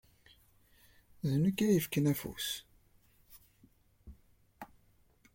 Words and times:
D 1.29 1.31
nekk 1.43 1.59
ay 1.59 1.73
yefkan 1.75 2.05
afus. 2.11 2.47